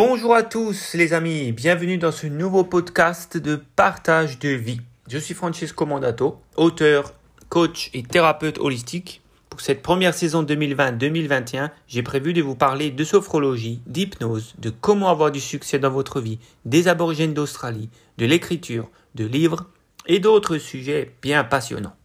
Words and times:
Bonjour 0.00 0.32
à 0.32 0.44
tous 0.44 0.94
les 0.94 1.12
amis, 1.12 1.50
bienvenue 1.50 1.98
dans 1.98 2.12
ce 2.12 2.28
nouveau 2.28 2.62
podcast 2.62 3.36
de 3.36 3.60
partage 3.74 4.38
de 4.38 4.50
vie. 4.50 4.80
Je 5.08 5.18
suis 5.18 5.34
Francesco 5.34 5.86
Mandato, 5.86 6.40
auteur, 6.54 7.14
coach 7.48 7.90
et 7.94 8.04
thérapeute 8.04 8.60
holistique. 8.60 9.22
Pour 9.50 9.60
cette 9.60 9.82
première 9.82 10.14
saison 10.14 10.44
2020-2021, 10.44 11.70
j'ai 11.88 12.04
prévu 12.04 12.32
de 12.32 12.42
vous 12.42 12.54
parler 12.54 12.92
de 12.92 13.02
sophrologie, 13.02 13.82
d'hypnose, 13.86 14.54
de 14.60 14.70
comment 14.70 15.08
avoir 15.08 15.32
du 15.32 15.40
succès 15.40 15.80
dans 15.80 15.90
votre 15.90 16.20
vie, 16.20 16.38
des 16.64 16.86
aborigènes 16.86 17.34
d'Australie, 17.34 17.90
de 18.18 18.26
l'écriture, 18.26 18.88
de 19.16 19.24
livres 19.24 19.66
et 20.06 20.20
d'autres 20.20 20.58
sujets 20.58 21.12
bien 21.22 21.42
passionnants. 21.42 21.96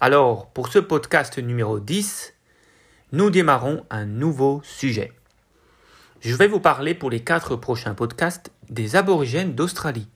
Alors, 0.00 0.46
pour 0.46 0.68
ce 0.68 0.78
podcast 0.78 1.38
numéro 1.38 1.80
10, 1.80 2.32
nous 3.12 3.28
démarrons 3.28 3.84
un 3.90 4.06
nouveau 4.06 4.62
sujet. 4.64 5.12
Je 6.20 6.34
vais 6.34 6.48
vous 6.48 6.60
parler 6.60 6.94
pour 6.94 7.08
les 7.08 7.20
quatre 7.20 7.56
prochains 7.56 7.94
podcasts 7.94 8.52
des 8.68 8.94
aborigènes 8.94 9.54
d'Australie. 9.54 10.06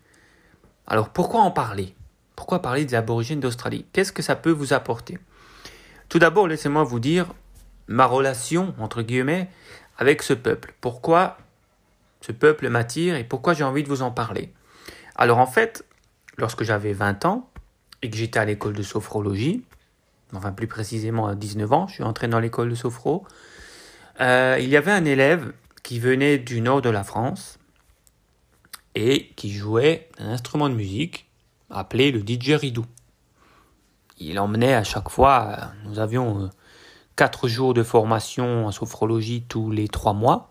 Alors 0.86 1.08
pourquoi 1.08 1.40
en 1.40 1.50
parler? 1.50 1.94
Pourquoi 2.36 2.60
parler 2.60 2.84
des 2.84 2.94
aborigènes 2.94 3.40
d'Australie? 3.40 3.86
Qu'est-ce 3.94 4.12
que 4.12 4.22
ça 4.22 4.36
peut 4.36 4.50
vous 4.50 4.74
apporter? 4.74 5.18
Tout 6.10 6.18
d'abord, 6.18 6.46
laissez-moi 6.46 6.84
vous 6.84 7.00
dire 7.00 7.32
ma 7.88 8.04
relation, 8.04 8.74
entre 8.78 9.00
guillemets, 9.00 9.48
avec 9.96 10.22
ce 10.22 10.34
peuple. 10.34 10.74
Pourquoi 10.82 11.38
ce 12.20 12.32
peuple 12.32 12.68
m'attire 12.68 13.16
et 13.16 13.24
pourquoi 13.24 13.54
j'ai 13.54 13.64
envie 13.64 13.82
de 13.82 13.88
vous 13.88 14.02
en 14.02 14.10
parler? 14.10 14.52
Alors 15.16 15.38
en 15.38 15.46
fait, 15.46 15.86
lorsque 16.36 16.64
j'avais 16.64 16.92
20 16.92 17.24
ans 17.24 17.48
et 18.02 18.10
que 18.10 18.16
j'étais 18.18 18.38
à 18.38 18.44
l'école 18.44 18.74
de 18.74 18.82
sophrologie, 18.82 19.64
enfin 20.34 20.52
plus 20.52 20.66
précisément 20.66 21.26
à 21.28 21.34
19 21.34 21.72
ans, 21.72 21.86
je 21.86 21.94
suis 21.94 22.04
entré 22.04 22.28
dans 22.28 22.40
l'école 22.40 22.68
de 22.68 22.74
sophro, 22.74 23.24
euh, 24.20 24.58
il 24.60 24.68
y 24.68 24.76
avait 24.76 24.92
un 24.92 25.06
élève 25.06 25.54
qui 25.84 26.00
venait 26.00 26.38
du 26.38 26.60
nord 26.60 26.82
de 26.82 26.88
la 26.88 27.04
France 27.04 27.58
et 28.96 29.28
qui 29.36 29.52
jouait 29.52 30.08
un 30.18 30.30
instrument 30.30 30.68
de 30.68 30.74
musique 30.74 31.28
appelé 31.70 32.10
le 32.10 32.22
didgeridoo. 32.22 32.86
Il 34.18 34.38
emmenait 34.40 34.74
à 34.74 34.82
chaque 34.82 35.10
fois, 35.10 35.72
nous 35.84 35.98
avions 35.98 36.44
euh, 36.44 36.48
quatre 37.16 37.48
jours 37.48 37.74
de 37.74 37.82
formation 37.82 38.66
en 38.66 38.72
sophrologie 38.72 39.44
tous 39.46 39.70
les 39.70 39.88
trois 39.88 40.14
mois. 40.14 40.48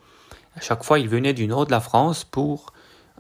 À 0.56 0.62
chaque 0.62 0.84
fois, 0.84 1.00
il 1.00 1.10
venait 1.10 1.34
du 1.34 1.48
nord 1.48 1.66
de 1.66 1.72
la 1.72 1.82
France 1.82 2.24
pour 2.26 2.72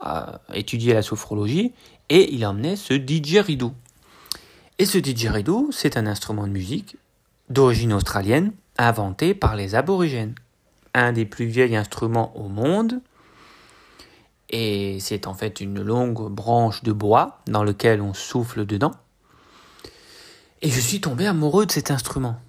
euh, 0.05 0.25
étudier 0.53 0.93
la 0.93 1.01
sophrologie 1.01 1.73
et 2.09 2.31
il 2.33 2.45
emmenait 2.45 2.75
ce 2.75 2.93
didgeridoo. 2.93 3.73
Et 4.77 4.85
ce 4.85 4.99
didgeridoo, 4.99 5.69
c'est 5.71 5.97
un 5.97 6.05
instrument 6.05 6.45
de 6.45 6.51
musique 6.51 6.97
d'origine 7.49 7.93
australienne 7.93 8.53
inventé 8.77 9.33
par 9.33 9.55
les 9.55 9.73
aborigènes 9.75 10.35
un 10.93 11.11
des 11.11 11.25
plus 11.25 11.45
vieills 11.45 11.75
instruments 11.75 12.35
au 12.37 12.47
monde. 12.47 13.01
Et 14.49 14.99
c'est 14.99 15.25
en 15.25 15.33
fait 15.33 15.61
une 15.61 15.81
longue 15.81 16.29
branche 16.29 16.83
de 16.83 16.91
bois 16.91 17.39
dans 17.47 17.63
lequel 17.63 18.01
on 18.01 18.13
souffle 18.13 18.65
dedans. 18.65 18.93
Et 20.61 20.69
je 20.69 20.79
suis 20.79 21.01
tombé 21.01 21.25
amoureux 21.27 21.65
de 21.65 21.71
cet 21.71 21.91
instrument. 21.91 22.39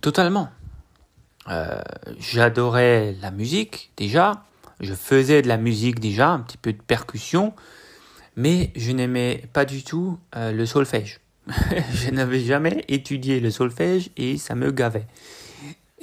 Totalement. 0.00 0.50
Euh, 1.48 1.80
j'adorais 2.18 3.16
la 3.20 3.30
musique 3.30 3.92
déjà. 3.96 4.44
Je 4.80 4.92
faisais 4.92 5.40
de 5.40 5.48
la 5.48 5.56
musique 5.56 6.00
déjà, 6.00 6.28
un 6.28 6.40
petit 6.40 6.58
peu 6.58 6.72
de 6.72 6.82
percussion. 6.82 7.54
Mais 8.34 8.72
je 8.76 8.92
n'aimais 8.92 9.48
pas 9.52 9.64
du 9.64 9.82
tout 9.84 10.18
euh, 10.34 10.52
le 10.52 10.66
solfège. 10.66 11.20
je 11.92 12.10
n'avais 12.10 12.40
jamais 12.40 12.84
étudié 12.88 13.40
le 13.40 13.50
solfège 13.50 14.10
et 14.16 14.36
ça 14.36 14.54
me 14.54 14.70
gavait. 14.72 15.06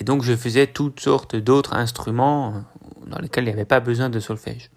Et 0.03 0.05
donc 0.05 0.21
je 0.21 0.35
faisais 0.35 0.67
toutes 0.67 0.99
sortes 0.99 1.37
d'autres 1.37 1.75
instruments 1.75 2.65
dans 3.07 3.19
lesquels 3.19 3.45
il 3.45 3.47
n'y 3.47 3.53
avait 3.53 3.63
pas 3.63 3.79
besoin 3.79 4.09
de 4.09 4.19
solfège. 4.19 4.69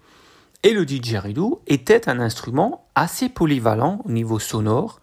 Et 0.63 0.71
le 0.71 0.85
didgeridoo 0.85 1.61
était 1.67 2.07
un 2.07 2.21
instrument 2.21 2.87
assez 2.95 3.27
polyvalent 3.27 3.99
au 4.05 4.11
niveau 4.11 4.39
sonore. 4.39 5.01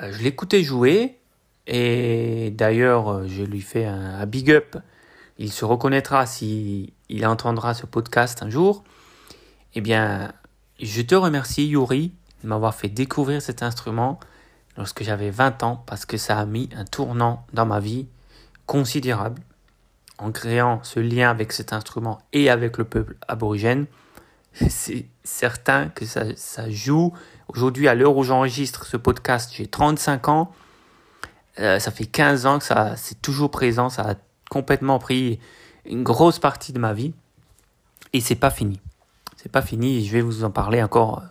Euh, 0.00 0.12
je 0.12 0.22
l'écoutais 0.22 0.62
jouer 0.62 1.18
et 1.66 2.52
d'ailleurs 2.52 3.08
euh, 3.08 3.26
je 3.26 3.42
lui 3.42 3.62
fais 3.62 3.84
un, 3.84 4.24
big 4.26 4.52
up. 4.52 4.76
Il 5.38 5.50
se 5.50 5.64
reconnaîtra 5.64 6.24
si 6.26 6.92
il 7.08 7.26
entendra 7.26 7.74
ce 7.74 7.84
podcast 7.84 8.44
un 8.44 8.48
jour. 8.48 8.84
Eh 9.74 9.80
bien, 9.80 10.32
je 10.78 11.02
te 11.02 11.16
remercie 11.16 11.66
Yuri 11.66 12.12
de 12.44 12.48
m'avoir 12.48 12.76
fait 12.76 12.88
découvrir 12.88 13.42
cet 13.42 13.64
instrument 13.64 14.20
lorsque 14.76 15.02
j'avais 15.02 15.30
20 15.30 15.64
ans 15.64 15.82
parce 15.84 16.06
que 16.06 16.16
ça 16.16 16.38
a 16.38 16.46
mis 16.46 16.70
un 16.76 16.84
tournant 16.84 17.44
dans 17.52 17.66
ma 17.66 17.80
vie 17.80 18.06
considérable 18.68 19.42
en 20.18 20.30
créant 20.30 20.80
ce 20.84 21.00
lien 21.00 21.30
avec 21.30 21.52
cet 21.52 21.72
instrument 21.72 22.18
et 22.34 22.50
avec 22.50 22.76
le 22.76 22.84
peuple 22.84 23.16
aborigène. 23.26 23.86
C'est 24.68 25.06
certain 25.24 25.88
que 25.88 26.04
ça, 26.04 26.70
joue. 26.70 27.12
Aujourd'hui, 27.48 27.88
à 27.88 27.94
l'heure 27.94 28.16
où 28.16 28.22
j'enregistre 28.22 28.84
ce 28.84 28.96
podcast, 28.96 29.50
j'ai 29.54 29.66
35 29.66 30.28
ans. 30.28 30.52
Euh, 31.58 31.78
ça 31.78 31.90
fait 31.90 32.04
15 32.06 32.46
ans 32.46 32.58
que 32.58 32.64
ça 32.64 32.94
c'est 32.96 33.20
toujours 33.22 33.50
présent. 33.50 33.88
Ça 33.88 34.02
a 34.02 34.14
complètement 34.50 34.98
pris 34.98 35.40
une 35.86 36.02
grosse 36.02 36.38
partie 36.38 36.72
de 36.72 36.78
ma 36.78 36.92
vie. 36.92 37.14
Et 38.12 38.20
c'est 38.20 38.34
pas 38.34 38.50
fini. 38.50 38.80
C'est 39.36 39.50
pas 39.50 39.62
fini. 39.62 40.04
Je 40.04 40.12
vais 40.12 40.20
vous 40.20 40.44
en 40.44 40.50
parler 40.50 40.82
encore 40.82 41.22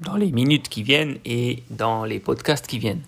dans 0.00 0.16
les 0.16 0.32
minutes 0.32 0.68
qui 0.68 0.82
viennent 0.82 1.18
et 1.24 1.62
dans 1.70 2.04
les 2.04 2.18
podcasts 2.18 2.66
qui 2.66 2.78
viennent. 2.78 3.02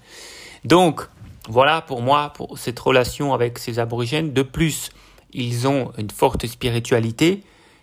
Donc, 0.64 1.08
voilà 1.50 1.82
pour 1.82 2.00
moi, 2.00 2.32
pour 2.34 2.58
cette 2.58 2.78
relation 2.78 3.34
avec 3.34 3.58
ces 3.58 3.78
aborigènes. 3.78 4.32
De 4.32 4.42
plus, 4.42 4.90
ils 5.32 5.66
ont 5.66 5.92
une 5.98 6.10
forte 6.10 6.46
spiritualité 6.46 7.42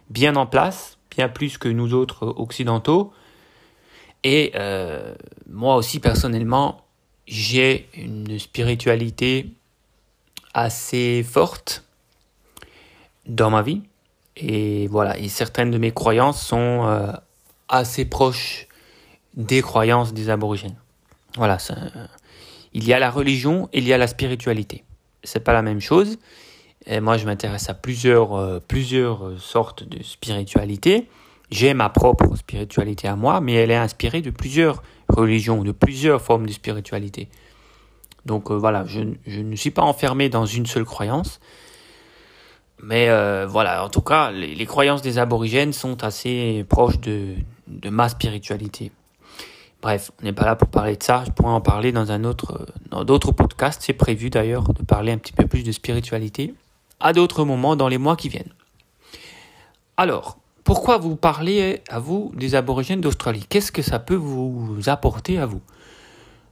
bien 0.09 0.35
en 0.37 0.45
place, 0.45 0.97
bien 1.11 1.27
plus 1.27 1.57
que 1.57 1.67
nous 1.67 1.93
autres 1.93 2.33
occidentaux. 2.37 3.11
Et 4.23 4.53
euh, 4.55 5.13
moi 5.49 5.75
aussi, 5.75 5.99
personnellement, 5.99 6.81
j'ai 7.27 7.89
une 7.93 8.39
spiritualité 8.39 9.51
assez 10.53 11.23
forte 11.23 11.83
dans 13.25 13.49
ma 13.49 13.61
vie. 13.61 13.81
Et 14.37 14.87
voilà, 14.87 15.17
et 15.17 15.27
certaines 15.27 15.71
de 15.71 15.77
mes 15.77 15.91
croyances 15.91 16.41
sont 16.41 16.85
euh, 16.85 17.11
assez 17.67 18.05
proches 18.05 18.67
des 19.35 19.61
croyances 19.61 20.13
des 20.13 20.29
aborigènes. 20.29 20.77
Voilà, 21.35 21.57
il 22.73 22.85
y 22.85 22.93
a 22.93 22.99
la 22.99 23.09
religion 23.09 23.69
et 23.73 23.79
il 23.79 23.87
y 23.87 23.93
a 23.93 23.97
la 23.97 24.07
spiritualité. 24.07 24.83
C'est 25.23 25.43
pas 25.43 25.53
la 25.53 25.61
même 25.61 25.81
chose. 25.81 26.17
Moi, 27.01 27.17
je 27.17 27.25
m'intéresse 27.25 27.69
à 27.69 27.73
plusieurs, 27.73 28.35
euh, 28.35 28.59
plusieurs 28.65 29.25
euh, 29.25 29.37
sortes 29.37 29.83
de 29.83 30.01
spiritualité. 30.03 31.09
J'ai 31.51 31.73
ma 31.73 31.89
propre 31.89 32.33
spiritualité 32.37 33.09
à 33.09 33.15
moi, 33.15 33.41
mais 33.41 33.53
elle 33.55 33.71
est 33.71 33.75
inspirée 33.75 34.21
de 34.21 34.29
plusieurs 34.29 34.81
religions, 35.09 35.63
de 35.63 35.73
plusieurs 35.73 36.21
formes 36.21 36.45
de 36.45 36.51
spiritualité. 36.53 37.27
Donc 38.25 38.51
euh, 38.51 38.55
voilà, 38.55 38.85
je, 38.85 39.01
ne 39.01 39.55
suis 39.55 39.71
pas 39.71 39.81
enfermé 39.81 40.29
dans 40.29 40.45
une 40.45 40.65
seule 40.65 40.85
croyance. 40.85 41.39
Mais 42.81 43.07
voilà, 43.47 43.83
en 43.83 43.89
tout 43.89 44.01
cas, 44.01 44.29
les, 44.29 44.65
croyances 44.67 45.01
des 45.01 45.17
aborigènes 45.17 45.73
sont 45.73 46.03
assez 46.03 46.63
proches 46.69 46.99
de 46.99 47.35
ma 47.89 48.07
spiritualité. 48.07 48.91
Bref, 49.81 50.11
on 50.19 50.25
n'est 50.25 50.33
pas 50.33 50.45
là 50.45 50.55
pour 50.55 50.69
parler 50.69 50.95
de 50.95 51.03
ça. 51.03 51.23
Je 51.25 51.31
pourrais 51.31 51.51
en 51.51 51.61
parler 51.61 51.93
autre, 51.95 52.65
dans 52.89 53.03
d'autres 53.03 53.31
podcasts. 53.31 53.81
C'est 53.83 53.93
prévu 53.93 54.29
d'ailleurs 54.29 54.73
de 54.73 54.83
parler 54.83 55.11
un 55.11 55.17
petit 55.17 55.33
peu 55.33 55.45
plus 55.45 55.63
de 55.63 55.71
spiritualité 55.71 56.53
à 56.99 57.13
d'autres 57.13 57.45
moments 57.45 57.75
dans 57.75 57.87
les 57.87 57.97
mois 57.97 58.15
qui 58.15 58.29
viennent. 58.29 58.53
Alors, 59.97 60.37
pourquoi 60.63 60.97
vous 60.97 61.15
parlez 61.15 61.81
à 61.89 61.99
vous 61.99 62.31
des 62.35 62.55
aborigènes 62.55 63.01
d'Australie? 63.01 63.45
Qu'est-ce 63.47 63.71
que 63.71 63.81
ça 63.81 63.99
peut 63.99 64.15
vous 64.15 64.77
apporter 64.87 65.37
à 65.37 65.45
vous? 65.45 65.61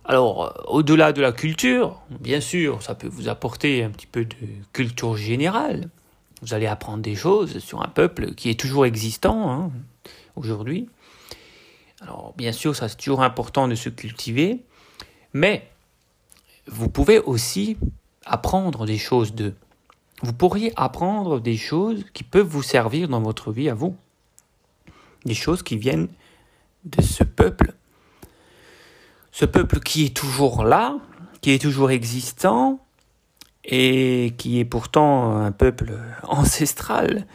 Alors, 0.08 0.64
au-delà 0.68 1.14
de 1.14 1.22
la 1.22 1.32
culture, 1.32 2.00
bien 2.20 2.40
sûr, 2.40 2.84
ça 2.84 2.94
peut 2.94 3.08
vous 3.08 3.28
apporter 3.28 3.84
un 3.84 3.90
petit 3.90 4.06
peu 4.06 4.24
de 4.24 4.36
culture 4.72 5.18
générale. 5.18 5.90
Vous 6.44 6.54
allez 6.54 6.68
apprendre 6.68 7.02
des 7.02 7.16
choses 7.16 7.58
sur 7.58 7.82
un 7.82 7.88
peuple 7.88 8.36
qui 8.36 8.52
est 8.52 8.60
toujours 8.60 8.86
existant 8.86 9.52
hein, 9.52 9.72
aujourd'hui. 10.36 10.88
Alors 12.06 12.36
bien 12.38 12.52
sûr, 12.52 12.76
ça 12.76 12.88
c'est 12.88 12.98
toujours 12.98 13.24
important 13.24 13.68
de 13.68 13.74
se 13.74 13.90
cultiver, 13.90 14.64
mais 15.34 15.68
vous 16.68 16.88
pouvez 16.88 17.18
aussi 17.18 17.78
apprendre 18.26 18.86
des 18.86 19.00
choses 19.00 19.34
d'eux. 19.34 19.56
Vous 20.22 20.34
pourriez 20.34 20.72
apprendre 20.76 21.40
des 21.40 21.58
choses 21.58 22.06
qui 22.14 22.24
peuvent 22.24 22.46
vous 22.46 22.62
servir 22.62 23.08
dans 23.08 23.22
votre 23.22 23.52
vie 23.52 23.70
à 23.70 23.74
vous. 23.74 23.96
Des 25.26 25.34
choses 25.34 25.64
qui 25.64 25.78
viennent 25.78 26.08
de 26.84 27.02
ce 27.02 27.24
peuple. 27.24 27.74
Ce 29.32 29.46
peuple 29.46 29.80
qui 29.80 30.06
est 30.06 30.16
toujours 30.16 30.64
là, 30.64 30.98
qui 31.42 31.52
est 31.52 31.62
toujours 31.62 31.90
existant, 31.90 32.80
et 33.64 34.36
qui 34.38 34.60
est 34.60 34.66
pourtant 34.66 35.36
un 35.38 35.52
peuple 35.52 35.98
ancestral, 36.24 37.26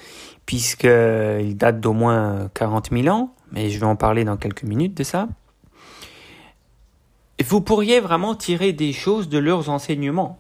puisqu'il 0.46 1.56
date 1.56 1.80
d'au 1.80 1.92
moins 1.92 2.48
40 2.54 2.90
000 2.92 3.08
ans, 3.08 3.34
mais 3.52 3.70
je 3.70 3.78
vais 3.78 3.86
en 3.86 3.96
parler 3.96 4.24
dans 4.24 4.36
quelques 4.36 4.62
minutes 4.62 4.96
de 4.96 5.04
ça. 5.04 5.28
Vous 7.44 7.60
pourriez 7.60 8.00
vraiment 8.00 8.34
tirer 8.34 8.72
des 8.72 8.92
choses 8.92 9.28
de 9.28 9.38
leurs 9.38 9.70
enseignements 9.70 10.38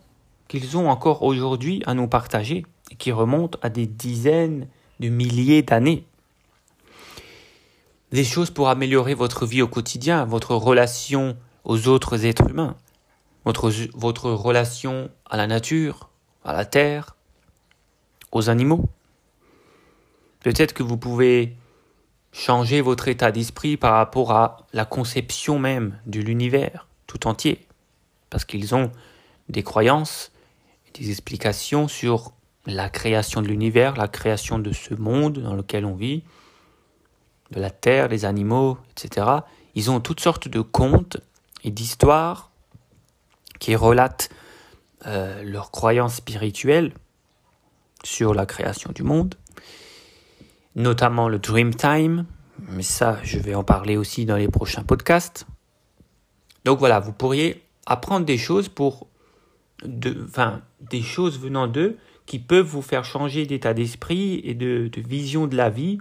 qu'ils 0.48 0.76
ont 0.76 0.90
encore 0.90 1.22
aujourd'hui 1.22 1.82
à 1.86 1.94
nous 1.94 2.08
partager 2.08 2.66
et 2.90 2.94
qui 2.96 3.12
remontent 3.12 3.58
à 3.62 3.68
des 3.68 3.86
dizaines 3.86 4.66
de 5.00 5.08
milliers 5.08 5.62
d'années. 5.62 6.04
Des 8.12 8.24
choses 8.24 8.50
pour 8.50 8.68
améliorer 8.68 9.14
votre 9.14 9.46
vie 9.46 9.62
au 9.62 9.68
quotidien, 9.68 10.24
votre 10.24 10.54
relation 10.54 11.36
aux 11.64 11.88
autres 11.88 12.26
êtres 12.26 12.50
humains, 12.50 12.76
votre, 13.44 13.70
votre 13.94 14.30
relation 14.30 15.10
à 15.28 15.36
la 15.36 15.46
nature, 15.46 16.10
à 16.44 16.52
la 16.52 16.64
terre, 16.64 17.16
aux 18.32 18.50
animaux. 18.50 18.88
Peut-être 20.40 20.72
que 20.72 20.82
vous 20.82 20.96
pouvez 20.96 21.56
changer 22.32 22.80
votre 22.80 23.08
état 23.08 23.32
d'esprit 23.32 23.76
par 23.76 23.94
rapport 23.94 24.32
à 24.32 24.66
la 24.72 24.84
conception 24.84 25.58
même 25.58 25.98
de 26.06 26.20
l'univers 26.20 26.86
tout 27.06 27.26
entier, 27.26 27.66
parce 28.30 28.44
qu'ils 28.44 28.74
ont 28.74 28.92
des 29.48 29.62
croyances, 29.62 30.30
des 30.94 31.10
explications 31.10 31.88
sur 31.88 32.32
la 32.66 32.88
création 32.88 33.42
de 33.42 33.48
l'univers, 33.48 33.96
la 33.96 34.08
création 34.08 34.58
de 34.58 34.72
ce 34.72 34.94
monde 34.94 35.38
dans 35.38 35.54
lequel 35.54 35.84
on 35.84 35.94
vit, 35.94 36.22
de 37.50 37.60
la 37.60 37.70
terre, 37.70 38.08
des 38.08 38.24
animaux, 38.24 38.78
etc. 38.92 39.26
Ils 39.74 39.90
ont 39.90 40.00
toutes 40.00 40.20
sortes 40.20 40.48
de 40.48 40.60
contes 40.60 41.16
et 41.64 41.70
d'histoires 41.70 42.50
qui 43.58 43.74
relatent 43.74 44.30
euh, 45.06 45.42
leurs 45.42 45.70
croyances 45.70 46.16
spirituelles 46.16 46.92
sur 48.04 48.34
la 48.34 48.46
création 48.46 48.92
du 48.92 49.02
monde, 49.02 49.34
notamment 50.74 51.28
le 51.28 51.38
Dream 51.38 51.74
Time, 51.74 52.26
mais 52.68 52.82
ça, 52.82 53.18
je 53.22 53.38
vais 53.38 53.54
en 53.54 53.64
parler 53.64 53.96
aussi 53.96 54.26
dans 54.26 54.36
les 54.36 54.48
prochains 54.48 54.82
podcasts. 54.82 55.46
Donc 56.64 56.78
voilà, 56.78 57.00
vous 57.00 57.12
pourriez 57.12 57.62
apprendre 57.86 58.26
des 58.26 58.38
choses 58.38 58.68
pour, 58.68 59.06
enfin, 60.24 60.60
des 60.80 61.02
choses 61.02 61.38
venant 61.38 61.66
d'eux 61.66 61.96
qui 62.26 62.38
peuvent 62.38 62.66
vous 62.66 62.82
faire 62.82 63.04
changer 63.04 63.46
d'état 63.46 63.74
d'esprit 63.74 64.40
et 64.44 64.54
de, 64.54 64.88
de 64.92 65.00
vision 65.00 65.46
de 65.46 65.56
la 65.56 65.70
vie 65.70 65.98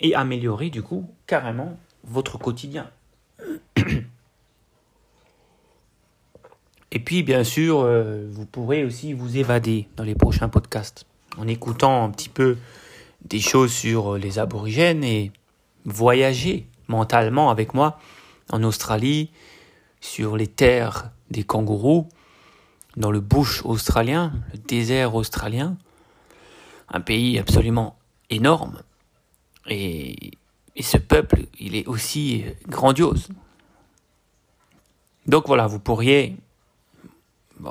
et 0.00 0.14
améliorer 0.14 0.70
du 0.70 0.82
coup 0.82 1.08
carrément 1.26 1.78
votre 2.04 2.38
quotidien. 2.38 2.90
Et 6.94 7.00
puis, 7.00 7.24
bien 7.24 7.42
sûr, 7.42 7.80
euh, 7.80 8.24
vous 8.30 8.46
pourrez 8.46 8.84
aussi 8.84 9.12
vous 9.14 9.36
évader 9.36 9.88
dans 9.96 10.04
les 10.04 10.14
prochains 10.14 10.48
podcasts 10.48 11.06
en 11.36 11.48
écoutant 11.48 12.04
un 12.04 12.10
petit 12.10 12.28
peu 12.28 12.56
des 13.24 13.40
choses 13.40 13.72
sur 13.72 14.16
les 14.16 14.38
aborigènes 14.38 15.04
et 15.04 15.32
voyager 15.84 16.66
mentalement 16.88 17.50
avec 17.50 17.74
moi 17.74 17.98
en 18.50 18.62
Australie, 18.62 19.30
sur 20.00 20.36
les 20.36 20.46
terres 20.46 21.10
des 21.30 21.44
kangourous, 21.44 22.08
dans 22.96 23.10
le 23.10 23.20
bush 23.20 23.64
australien, 23.64 24.32
le 24.52 24.58
désert 24.58 25.14
australien, 25.14 25.76
un 26.88 27.00
pays 27.00 27.38
absolument 27.38 27.96
énorme. 28.28 28.82
Et, 29.66 30.32
et 30.76 30.82
ce 30.82 30.98
peuple, 30.98 31.46
il 31.58 31.74
est 31.74 31.86
aussi 31.86 32.44
grandiose. 32.68 33.28
Donc 35.26 35.46
voilà, 35.46 35.66
vous 35.66 35.80
pourriez 35.80 36.36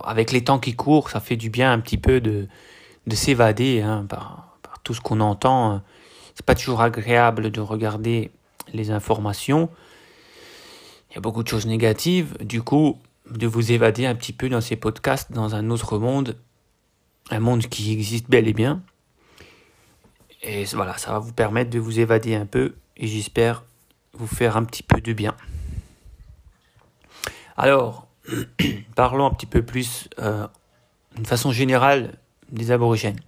avec 0.03 0.31
les 0.31 0.43
temps 0.43 0.59
qui 0.59 0.75
courent, 0.75 1.09
ça 1.09 1.19
fait 1.19 1.35
du 1.35 1.49
bien 1.49 1.71
un 1.71 1.79
petit 1.79 1.97
peu 1.97 2.19
de, 2.19 2.47
de 3.05 3.15
s'évader 3.15 3.81
hein, 3.81 4.05
par, 4.09 4.52
tout 4.83 4.93
ce 4.93 5.01
qu'on 5.01 5.19
entend. 5.19 5.81
C'est 6.35 6.45
pas 6.45 6.55
toujours 6.55 6.81
agréable 6.81 7.51
de 7.51 7.61
regarder 7.61 8.31
les 8.73 8.91
informations. 8.91 9.69
Il 11.09 11.15
y 11.15 11.17
a 11.17 11.21
beaucoup 11.21 11.43
de 11.43 11.47
choses 11.47 11.65
négatives. 11.65 12.37
Du 12.41 12.61
coup, 12.61 12.97
de 13.29 13.47
vous 13.47 13.71
évader 13.71 14.05
un 14.05 14.15
petit 14.15 14.33
peu 14.33 14.49
dans 14.49 14.61
ces 14.61 14.75
podcasts, 14.75 15.31
dans 15.31 15.55
un 15.55 15.69
autre 15.69 15.97
monde, 15.97 16.37
un 17.29 17.39
monde 17.39 17.61
qui 17.63 17.91
existe 17.91 18.29
bel 18.29 18.47
et 18.47 18.53
bien. 18.53 18.81
Et 20.41 20.65
voilà, 20.73 20.97
ça 20.97 21.11
va 21.11 21.19
vous 21.19 21.31
permettre 21.31 21.69
de 21.69 21.79
vous 21.79 21.99
évader 21.99 22.35
un 22.35 22.45
peu 22.45 22.75
et 22.97 23.07
j'espère 23.07 23.63
vous 24.13 24.27
faire 24.27 24.57
un 24.57 24.65
petit 24.65 24.83
peu 24.83 24.99
de 24.99 25.13
bien. 25.13 25.35
Alors, 27.55 28.07
parlons 28.95 29.25
un 29.25 29.31
petit 29.31 29.45
peu 29.45 29.63
plus 29.63 30.09
euh, 30.19 30.47
d'une 31.15 31.25
façon 31.25 31.51
générale 31.51 32.17
des 32.51 32.71
aborigènes. 32.71 33.19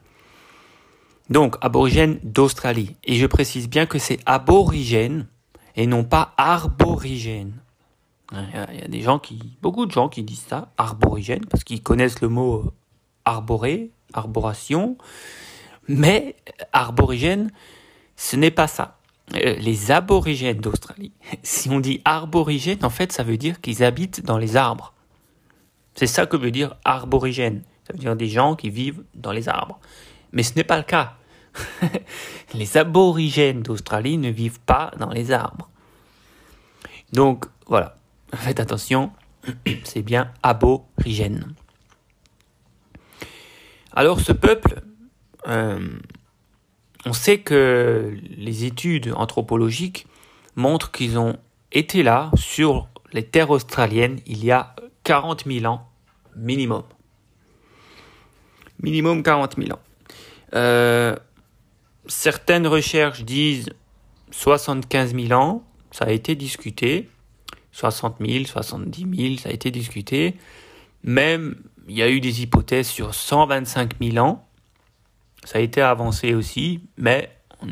Donc, 1.30 1.56
aborigènes 1.62 2.20
d'Australie. 2.24 2.96
Et 3.04 3.16
je 3.16 3.26
précise 3.26 3.70
bien 3.70 3.86
que 3.86 3.98
c'est 3.98 4.20
aborigène 4.26 5.28
et 5.76 5.88
non 5.88 6.04
pas 6.04 6.34
arborigène. 6.38 7.54
Il 8.32 8.80
y, 8.80 8.82
a 8.82 8.88
des 8.88 9.02
gens 9.02 9.20
qui, 9.20 9.58
beaucoup 9.62 9.86
de 9.86 9.92
gens 9.92 10.10
qui 10.10 10.24
disent 10.24 10.46
ça, 10.48 10.72
arborigène, 10.78 11.46
parce 11.46 11.64
qu'ils 11.64 11.84
connaissent 11.84 12.22
le 12.22 12.28
mot 12.28 12.56
euh, 12.56 12.72
arborer, 13.24 13.92
arboration. 14.14 14.98
Mais 15.88 16.36
arborigène, 16.74 17.52
ce 18.16 18.36
n'est 18.36 18.52
pas 18.52 18.68
ça. 18.68 18.98
Euh, 19.36 19.56
les 19.56 19.92
aborigènes 19.92 20.58
d'Australie. 20.58 21.12
Si 21.44 21.70
on 21.70 21.80
dit 21.80 22.02
arborigène, 22.06 22.84
en 22.84 22.90
fait, 22.90 23.12
ça 23.12 23.24
veut 23.24 23.38
dire 23.38 23.62
qu'ils 23.62 23.84
habitent 23.84 24.26
dans 24.26 24.38
les 24.38 24.56
arbres. 24.56 24.94
C'est 25.96 26.08
ça 26.08 26.26
que 26.26 26.38
veut 26.38 26.52
dire 26.52 26.76
arborigène. 26.84 27.64
Ça 27.88 27.94
veut 27.94 28.00
dire 28.00 28.16
des 28.16 28.28
gens 28.28 28.56
qui 28.56 28.70
vivent 28.70 29.04
dans 29.14 29.32
les 29.32 29.48
arbres. 29.48 29.80
Mais 30.36 30.44
ce 30.44 30.54
n'est 30.56 30.66
pas 30.66 30.78
le 30.78 30.84
cas. 30.84 31.16
les 32.54 32.78
aborigènes 32.78 33.64
d'Australie 33.64 34.18
ne 34.18 34.30
vivent 34.30 34.60
pas 34.60 34.92
dans 35.00 35.10
les 35.10 35.32
arbres. 35.32 35.70
Donc 37.14 37.46
voilà, 37.66 37.96
faites 38.36 38.60
attention, 38.60 39.12
c'est 39.86 40.02
bien 40.02 40.32
aborigène. 40.44 41.56
Alors 43.94 44.20
ce 44.20 44.34
peuple, 44.34 44.82
euh, 45.48 45.80
on 47.06 47.14
sait 47.14 47.38
que 47.40 48.18
les 48.38 48.66
études 48.66 49.14
anthropologiques 49.16 50.06
montrent 50.58 50.92
qu'ils 50.92 51.18
ont 51.18 51.38
été 51.72 52.04
là 52.04 52.30
sur 52.36 52.90
les 53.14 53.24
terres 53.24 53.52
australiennes 53.52 54.20
il 54.26 54.44
y 54.44 54.52
a 54.52 54.76
40 55.06 55.46
000 55.46 55.66
ans 55.66 55.88
minimum. 56.36 56.84
Minimum 58.82 59.24
40 59.24 59.56
000 59.56 59.72
ans. 59.72 59.85
Euh, 60.56 61.16
certaines 62.08 62.68
recherches 62.68 63.24
disent 63.24 63.70
75 64.32 65.16
000 65.16 65.32
ans, 65.40 65.64
ça 65.92 66.06
a 66.06 66.12
été 66.12 66.36
discuté. 66.36 67.10
60 67.72 68.18
000, 68.26 68.46
70 68.46 69.06
000, 69.18 69.38
ça 69.38 69.50
a 69.50 69.52
été 69.52 69.70
discuté. 69.70 70.36
Même, 71.04 71.62
il 71.90 71.96
y 71.96 72.02
a 72.02 72.10
eu 72.10 72.22
des 72.22 72.42
hypothèses 72.42 72.88
sur 72.88 73.14
125 73.14 73.96
000 74.02 74.26
ans. 74.26 74.48
Ça 75.44 75.60
a 75.60 75.62
été 75.62 75.82
avancé 75.82 76.34
aussi, 76.34 76.82
mais 76.98 77.30
on 77.62 77.68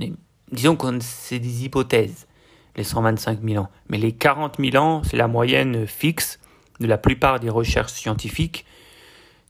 disons 0.52 0.76
que 0.76 0.88
c'est 1.00 1.40
des 1.40 1.66
hypothèses, 1.66 2.28
les 2.76 2.84
125 2.84 3.40
000 3.44 3.64
ans. 3.64 3.70
Mais 3.90 3.98
les 3.98 4.12
40 4.12 4.58
000 4.60 4.76
ans, 4.84 5.02
c'est 5.04 5.18
la 5.18 5.28
moyenne 5.28 5.88
fixe 5.88 6.40
de 6.80 6.88
la 6.88 6.98
plupart 6.98 7.40
des 7.40 7.50
recherches 7.50 7.94
scientifiques. 7.94 8.66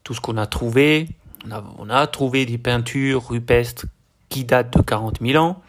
Tout 0.03 0.13
ce 0.13 0.21
qu'on 0.21 0.37
a 0.37 0.45
trouvé, 0.45 1.07
on 1.77 1.89
a, 1.89 2.07
trouvé 2.07 2.45
des 2.45 2.57
peintures 2.57 3.27
rupestres 3.27 3.85
qui 4.29 4.45
datent 4.45 4.75
de 4.77 4.81
40 4.81 5.19
000 5.21 5.43
ans. 5.43 5.61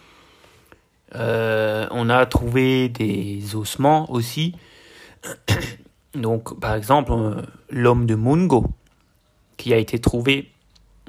Euh, 1.15 1.87
on 1.91 2.09
a 2.11 2.25
trouvé 2.27 2.89
des 2.89 3.55
ossements 3.55 4.11
aussi. 4.11 4.55
Donc, 6.15 6.59
par 6.61 6.75
exemple, 6.75 7.13
euh, 7.13 7.43
l'homme 7.71 8.07
de 8.07 8.15
Mungo, 8.15 8.67
qui 9.57 9.73
a 9.75 9.79
été 9.79 9.99
trouvé 9.99 10.51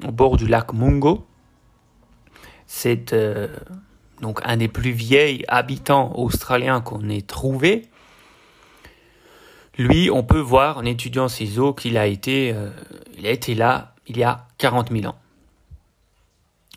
au 0.06 0.12
bord 0.12 0.36
du 0.36 0.46
lac 0.46 0.72
Mungo, 0.72 1.26
c'est 2.66 3.12
euh, 3.12 3.46
donc 4.20 4.40
un 4.44 4.56
des 4.56 4.66
plus 4.66 4.90
vieilles 4.90 5.44
habitants 5.46 6.12
australiens 6.16 6.80
qu'on 6.80 7.08
ait 7.08 7.22
trouvé. 7.22 7.82
Lui, 9.78 10.10
on 10.10 10.24
peut 10.24 10.40
voir 10.40 10.78
en 10.78 10.84
étudiant 10.84 11.28
ses 11.28 11.60
os 11.60 11.74
qu'il 11.76 11.96
a 11.96 12.06
été, 12.06 12.54
il 13.16 13.26
a 13.26 13.30
été 13.30 13.54
là 13.54 13.94
il 14.08 14.18
y 14.18 14.24
a 14.24 14.45
40 14.58 14.90
000 14.92 15.06
ans. 15.06 15.18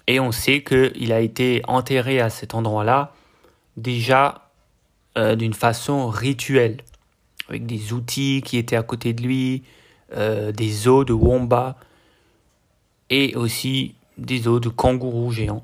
Et 0.07 0.19
on 0.19 0.31
sait 0.31 0.63
qu'il 0.63 1.13
a 1.13 1.19
été 1.19 1.62
enterré 1.67 2.19
à 2.19 2.29
cet 2.29 2.55
endroit-là 2.55 3.13
déjà 3.77 4.50
euh, 5.17 5.36
d'une 5.36 5.53
façon 5.53 6.09
rituelle, 6.09 6.81
avec 7.48 7.65
des 7.65 7.93
outils 7.93 8.41
qui 8.43 8.57
étaient 8.57 8.75
à 8.75 8.83
côté 8.83 9.13
de 9.13 9.21
lui, 9.21 9.63
des 10.12 10.88
os 10.88 11.05
de 11.05 11.13
womba 11.13 11.75
et 13.12 13.36
aussi 13.36 13.93
des 14.17 14.48
os 14.48 14.59
de 14.59 14.69
kangourou 14.69 15.31
géants. 15.31 15.63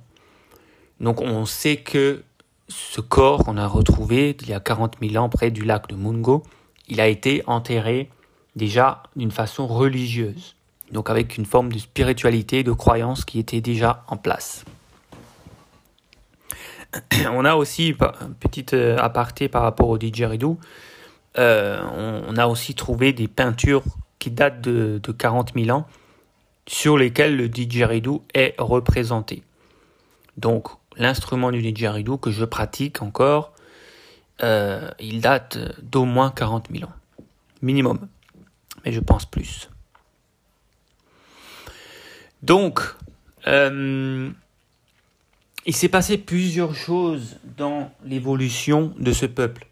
Donc 0.99 1.21
on 1.21 1.45
sait 1.45 1.77
que 1.77 2.23
ce 2.67 3.01
corps 3.01 3.43
qu'on 3.43 3.57
a 3.57 3.67
retrouvé 3.67 4.35
il 4.41 4.49
y 4.49 4.53
a 4.53 4.59
40 4.59 4.97
000 5.01 5.23
ans 5.23 5.29
près 5.29 5.51
du 5.51 5.63
lac 5.63 5.87
de 5.87 5.95
Mungo, 5.95 6.43
il 6.87 7.01
a 7.01 7.07
été 7.07 7.43
enterré 7.47 8.09
déjà 8.55 9.03
d'une 9.15 9.31
façon 9.31 9.67
religieuse, 9.67 10.54
donc 10.91 11.09
avec 11.09 11.37
une 11.37 11.45
forme 11.45 11.71
de 11.71 11.79
spiritualité, 11.79 12.63
de 12.63 12.71
croyance 12.71 13.25
qui 13.25 13.39
était 13.39 13.61
déjà 13.61 14.03
en 14.07 14.17
place. 14.17 14.65
On 17.31 17.45
a 17.45 17.55
aussi, 17.55 17.95
un 17.99 18.31
petit 18.31 18.65
euh, 18.73 18.97
aparté 18.97 19.49
par 19.49 19.63
rapport 19.63 19.89
au 19.89 19.97
didgeridoo, 19.97 20.57
euh, 21.37 21.81
on, 22.29 22.37
a 22.37 22.47
aussi 22.47 22.75
trouvé 22.75 23.11
des 23.11 23.27
peintures 23.27 23.83
qui 24.19 24.31
datent 24.31 24.61
de, 24.61 25.01
de 25.03 25.11
40 25.11 25.51
000 25.53 25.77
ans 25.77 25.85
sur 26.65 26.97
lesquelles 26.97 27.35
le 27.35 27.49
didgeridoo 27.49 28.23
est 28.33 28.55
représenté. 28.57 29.43
Donc 30.37 30.69
l'instrument 30.95 31.51
du 31.51 31.61
didgeridoo 31.61 32.17
que 32.17 32.31
je 32.31 32.45
pratique 32.45 33.01
encore, 33.01 33.51
euh, 34.43 34.89
il 34.99 35.21
date 35.21 35.57
d'au 35.83 36.05
moins 36.05 36.31
40 36.31 36.69
000 36.71 36.85
ans. 36.85 36.93
Minimum. 37.61 38.07
Mais 38.85 38.91
je 38.91 38.99
pense 38.99 39.25
plus. 39.25 39.69
Donc, 42.45 42.79
euh, 43.47 44.29
il 45.65 45.75
s'est 45.75 45.89
passé 45.89 46.19
plusieurs 46.19 46.75
choses 46.75 47.39
dans 47.57 47.91
l'évolution 48.03 48.93
de 48.99 49.11
ce 49.11 49.25
peuple. 49.25 49.65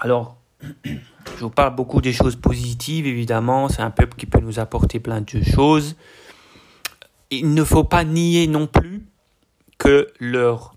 Alors, 0.00 0.36
je 0.82 1.38
vous 1.38 1.50
parle 1.50 1.76
beaucoup 1.76 2.00
des 2.00 2.12
choses 2.12 2.34
positives, 2.34 3.06
évidemment. 3.06 3.68
C'est 3.68 3.82
un 3.82 3.92
peuple 3.92 4.16
qui 4.16 4.26
peut 4.26 4.40
nous 4.40 4.58
apporter 4.58 4.98
plein 4.98 5.20
de 5.20 5.40
choses. 5.44 5.94
Il 7.30 7.54
ne 7.54 7.62
faut 7.62 7.84
pas 7.84 8.02
nier 8.02 8.48
non 8.48 8.66
plus 8.66 9.06
que 9.78 10.12
leur, 10.18 10.74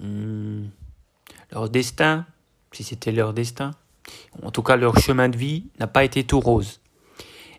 hmm, 0.00 0.64
leur 1.52 1.68
destin, 1.68 2.24
si 2.72 2.84
c'était 2.84 3.12
leur 3.12 3.34
destin, 3.34 3.72
en 4.42 4.50
tout 4.50 4.62
cas 4.62 4.76
leur 4.76 4.98
chemin 4.98 5.28
de 5.28 5.36
vie, 5.36 5.66
n'a 5.78 5.88
pas 5.88 6.04
été 6.04 6.24
tout 6.24 6.40
rose. 6.40 6.80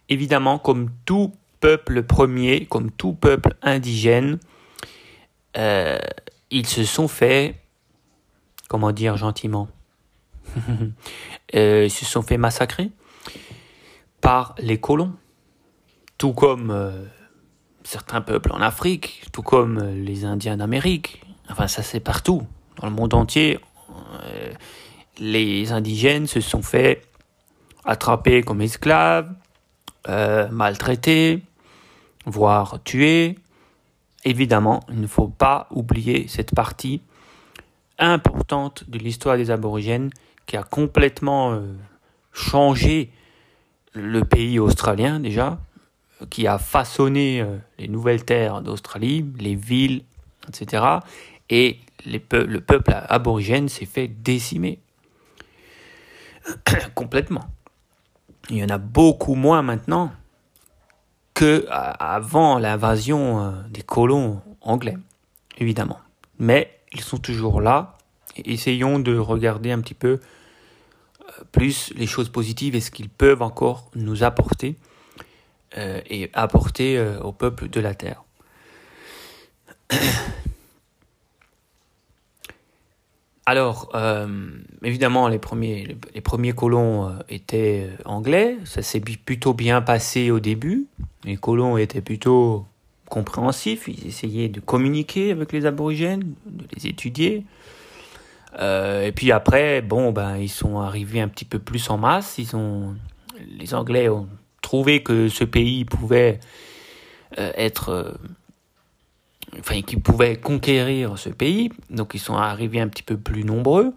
Évidemment, 0.09 0.59
comme 0.59 0.89
tout 1.05 1.33
peuple 1.59 2.03
premier, 2.03 2.65
comme 2.65 2.91
tout 2.91 3.13
peuple 3.13 3.55
indigène, 3.62 4.39
euh, 5.57 5.97
ils 6.51 6.67
se 6.67 6.83
sont 6.83 7.07
fait, 7.07 7.55
comment 8.67 8.91
dire 8.91 9.17
gentiment, 9.17 9.67
euh, 11.55 11.85
ils 11.85 11.91
se 11.91 12.05
sont 12.05 12.21
fait 12.21 12.38
massacrer 12.38 12.91
par 14.21 14.55
les 14.59 14.79
colons, 14.79 15.13
tout 16.17 16.33
comme 16.33 16.71
euh, 16.71 17.05
certains 17.83 18.21
peuples 18.21 18.51
en 18.51 18.62
Afrique, 18.62 19.24
tout 19.31 19.41
comme 19.41 19.79
les 19.79 20.25
Indiens 20.25 20.57
d'Amérique. 20.57 21.24
Enfin, 21.50 21.67
ça 21.67 21.81
c'est 21.83 22.00
partout, 22.00 22.43
dans 22.79 22.88
le 22.88 22.93
monde 22.93 23.13
entier. 23.13 23.59
les 25.17 25.71
indigènes 25.71 26.27
se 26.27 26.41
sont 26.41 26.62
fait 26.62 27.01
attraper 27.85 28.41
comme 28.43 28.62
esclaves, 28.62 29.33
maltraités, 30.07 31.41
voire 32.25 32.81
tués. 32.83 33.35
Évidemment, 34.24 34.83
il 34.89 35.01
ne 35.01 35.07
faut 35.07 35.27
pas 35.27 35.67
oublier 35.71 36.27
cette 36.27 36.53
partie 36.53 37.01
importante 38.00 38.89
de 38.89 38.97
l'histoire 38.97 39.38
des 39.38 39.51
aborigènes 39.51 40.09
qui 40.45 40.57
a 40.57 40.63
complètement 40.63 41.53
euh, 41.53 41.62
changé 42.33 43.12
le 43.93 44.24
pays 44.24 44.59
australien 44.59 45.19
déjà, 45.19 45.59
qui 46.29 46.47
a 46.47 46.57
façonné 46.57 47.41
euh, 47.41 47.57
les 47.79 47.88
nouvelles 47.88 48.25
terres 48.25 48.62
d'Australie, 48.62 49.25
les 49.39 49.55
villes, 49.55 50.03
etc. 50.47 50.83
Et 51.50 51.79
le 52.05 52.59
peuple 52.59 52.93
aborigène 53.07 53.69
s'est 53.69 53.85
fait 53.85 54.07
décimer 54.07 54.79
complètement. 56.95 57.45
Il 58.50 58.58
y 58.58 58.64
en 58.64 58.70
a 58.70 58.78
beaucoup 58.78 59.36
moins 59.36 59.62
maintenant 59.62 60.12
que 61.34 61.66
avant 61.70 62.60
l'invasion 62.60 63.40
euh, 63.40 63.52
des 63.70 63.82
colons 63.82 64.42
anglais, 64.62 64.98
évidemment. 65.58 66.00
Mais 66.40 66.80
ils 66.94 67.02
sont 67.02 67.18
toujours 67.18 67.62
là. 67.62 67.98
Essayons 68.38 69.00
de 69.00 69.18
regarder 69.18 69.72
un 69.72 69.80
petit 69.80 69.94
peu 69.94 70.20
plus 71.52 71.94
les 71.96 72.08
choses 72.08 72.30
positives 72.30 72.75
et 72.75 72.82
ce 72.82 72.92
qu'ils 72.92 73.10
peuvent 73.10 73.42
encore 73.42 73.90
nous 73.96 74.24
apporter 74.24 74.75
euh, 75.78 76.00
et 76.10 76.30
apporter 76.34 76.98
euh, 76.98 77.20
au 77.20 77.32
peuple 77.32 77.70
de 77.70 77.80
la 77.82 77.94
terre. 77.94 78.24
Alors, 83.46 83.92
euh, 83.94 84.28
évidemment, 84.84 85.28
les 85.28 85.38
premiers, 85.38 86.54
colons 86.56 87.16
étaient 87.30 87.90
anglais. 88.06 88.58
Ça 88.66 88.82
s'est 88.82 89.00
plutôt 89.00 89.54
bien 89.54 89.82
passé 89.82 90.32
au 90.32 90.40
début. 90.40 90.88
Les 91.24 91.38
colons 91.38 91.78
étaient 91.78 92.02
plutôt 92.02 92.66
compréhensifs. 93.10 93.88
Ils 93.88 94.08
essayaient 94.08 94.50
de 94.50 94.60
communiquer 94.60 95.32
avec 95.32 95.52
les 95.52 95.66
aborigènes, 95.66 96.34
de 96.46 96.66
les 96.75 96.88
étudier. 96.88 97.46
Euh, 98.60 99.06
et 99.06 99.12
puis 99.12 99.32
après, 99.32 99.82
bon, 99.82 100.12
ben, 100.12 100.38
ils 100.38 100.50
sont 100.50 100.80
arrivés 100.80 101.22
un 101.22 101.28
petit 101.28 101.46
peu 101.46 101.60
plus 101.60 101.90
en 101.90 101.98
masse. 101.98 102.38
Ils 102.38 102.56
ont, 102.56 102.96
les 103.60 103.74
Anglais 103.74 104.10
ont 104.10 104.28
trouvé 104.62 105.04
que 105.04 105.30
ce 105.30 105.44
pays 105.44 105.86
pouvait 105.86 106.40
euh, 107.38 107.52
être, 107.56 107.90
euh, 107.90 108.12
enfin, 109.59 109.81
qu'ils 109.81 110.01
pouvaient 110.01 110.38
conquérir 110.38 111.17
ce 111.17 111.29
pays. 111.29 111.71
Donc, 111.89 112.12
ils 112.13 112.19
sont 112.19 112.35
arrivés 112.35 112.79
un 112.79 112.88
petit 112.88 113.03
peu 113.03 113.17
plus 113.17 113.43
nombreux. 113.43 113.93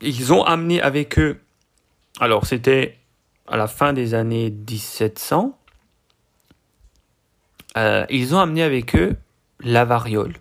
Ils 0.00 0.32
ont 0.32 0.42
amené 0.42 0.80
avec 0.82 1.18
eux, 1.18 1.40
alors 2.18 2.46
c'était 2.46 2.98
à 3.46 3.56
la 3.56 3.68
fin 3.68 3.92
des 3.92 4.14
années 4.14 4.50
1700, 4.50 5.56
ils 8.10 8.34
ont 8.34 8.38
amené 8.40 8.64
avec 8.64 8.96
eux 8.96 9.16
la 9.60 9.84
variole. 9.84 10.34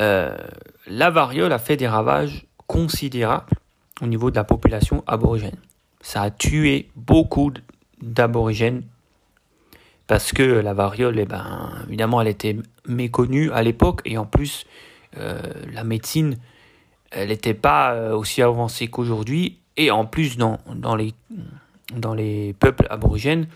Euh, 0.00 0.36
la 0.86 1.10
variole 1.10 1.52
a 1.52 1.58
fait 1.58 1.76
des 1.76 1.88
ravages 1.88 2.46
considérables 2.66 3.52
au 4.00 4.06
niveau 4.06 4.30
de 4.30 4.36
la 4.36 4.44
population 4.44 5.04
aborigène. 5.06 5.56
Ça 6.00 6.22
a 6.22 6.30
tué 6.30 6.90
beaucoup 6.96 7.52
d'aborigènes 8.02 8.82
parce 10.06 10.32
que 10.32 10.42
la 10.42 10.74
variole, 10.74 11.18
eh 11.18 11.24
ben, 11.24 11.70
évidemment, 11.86 12.20
elle 12.20 12.28
était 12.28 12.56
méconnue 12.86 13.50
à 13.52 13.62
l'époque 13.62 14.02
et 14.04 14.18
en 14.18 14.26
plus, 14.26 14.66
euh, 15.16 15.40
la 15.72 15.84
médecine, 15.84 16.36
elle 17.10 17.28
n'était 17.28 17.54
pas 17.54 17.92
euh, 17.94 18.14
aussi 18.14 18.42
avancée 18.42 18.88
qu'aujourd'hui 18.88 19.58
et 19.76 19.90
en 19.90 20.04
plus, 20.04 20.36
dans, 20.36 20.58
dans, 20.74 20.94
les, 20.94 21.14
dans 21.94 22.14
les 22.14 22.54
peuples 22.54 22.86
aborigènes, 22.90 23.48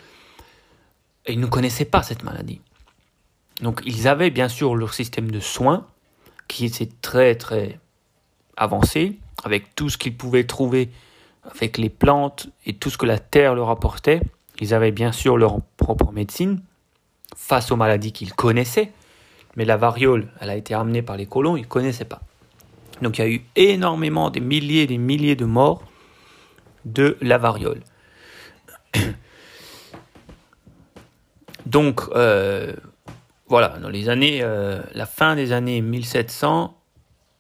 ils 1.29 1.41
ne 1.41 1.47
connaissaient 1.47 1.85
pas 1.85 2.03
cette 2.03 2.23
maladie. 2.23 2.61
Donc, 3.61 3.83
ils 3.85 4.09
avaient 4.09 4.31
bien 4.31 4.49
sûr 4.49 4.75
leur 4.75 4.95
système 4.95 5.31
de 5.31 5.41
soins, 5.41 5.87
qui 6.47 6.65
était 6.65 6.89
très 7.03 7.35
très 7.35 7.79
avancé, 8.57 9.19
avec 9.45 9.75
tout 9.75 9.91
ce 9.91 9.99
qu'ils 9.99 10.17
pouvaient 10.17 10.45
trouver, 10.45 10.91
avec 11.45 11.79
les 11.79 11.91
plantes 11.91 12.49
et 12.67 12.73
tout 12.73 12.91
ce 12.91 12.99
que 12.99 13.07
la 13.07 13.19
terre 13.19 13.55
leur 13.55 13.71
apportait. 13.71 14.21
Ils 14.61 14.75
avaient 14.75 14.93
bien 14.93 15.13
sûr 15.13 15.37
leur 15.37 15.61
propre 15.77 16.13
médecine 16.13 16.61
face 17.37 17.71
aux 17.71 17.77
maladies 17.77 18.13
qu'ils 18.13 18.33
connaissaient, 18.33 18.93
mais 19.57 19.65
la 19.65 19.77
variole, 19.77 20.29
elle 20.41 20.51
a 20.51 20.57
été 20.57 20.75
amenée 20.75 21.03
par 21.03 21.17
les 21.17 21.27
colons, 21.27 21.57
ils 21.57 21.63
ne 21.63 21.67
connaissaient 21.67 22.05
pas. 22.05 22.21
Donc 23.03 23.19
il 23.19 23.21
y 23.21 23.25
a 23.25 23.29
eu 23.29 23.43
énormément, 23.57 24.31
des 24.31 24.41
milliers 24.41 24.83
et 24.83 24.87
des 24.87 24.99
milliers 24.99 25.37
de 25.37 25.45
morts 25.45 25.83
de 26.85 27.17
la 27.21 27.39
variole. 27.39 27.81
Donc, 31.67 32.01
euh, 32.15 32.73
voilà, 33.47 33.79
dans 33.81 33.91
les 33.91 34.09
années, 34.09 34.39
euh, 34.43 34.81
la 34.95 35.05
fin 35.05 35.37
des 35.37 35.53
années 35.53 35.83
1700 35.83 36.75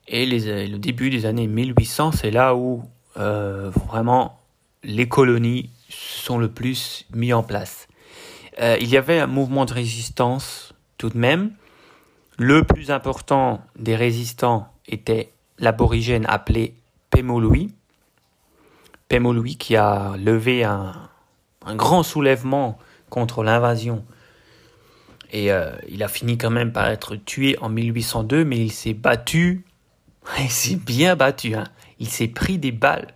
et 0.07 0.27
le 0.27 0.77
début 0.77 1.09
des 1.11 1.25
années 1.25 1.47
1800, 1.47 2.13
c'est 2.13 2.31
là 2.31 2.55
où 2.55 2.83
euh, 3.17 3.71
vraiment 3.71 4.39
les 4.83 5.09
colonies 5.09 5.71
sont 5.89 6.39
le 6.39 6.51
plus 6.51 7.07
mis 7.15 7.33
en 7.33 7.43
place. 7.43 7.89
Euh, 8.61 8.77
il 8.81 8.89
y 8.89 8.97
avait 8.97 9.21
un 9.21 9.27
mouvement 9.27 9.65
de 9.65 9.73
résistance 9.73 10.75
tout 10.97 11.11
de 11.11 11.19
même. 11.19 11.53
Le 12.39 12.65
plus 12.65 12.91
important 12.91 13.63
des 13.79 13.97
résistants 13.97 14.73
était 14.87 15.33
l'aborigène 15.59 16.27
appelé 16.27 16.75
Pemolui. 17.11 17.75
Pemolui 19.09 19.57
qui 19.57 19.77
a 19.77 20.17
levé 20.17 20.65
un, 20.65 20.93
grand 21.75 22.03
soulèvement 22.03 22.79
contre 23.11 23.43
l'invasion 23.43 24.05
et 25.31 25.53
euh, 25.53 25.73
il 25.89 26.03
a 26.03 26.09
fini 26.09 26.39
quand 26.39 26.51
même 26.51 26.73
par 26.73 26.89
être 26.89 27.17
tué 27.17 27.57
en 27.61 27.69
1802, 27.69 28.45
mais 28.45 28.59
il 28.59 28.73
s'est 28.73 28.95
battu. 28.95 29.65
Il 30.39 30.51
s'est 30.51 30.77
bien 30.77 31.17
battu. 31.17 31.55
Hein. 31.55 31.65
Il 31.99 32.09
s'est 32.09 32.29
pris 32.29 32.59
des 32.59 32.73
balles. 32.73 33.15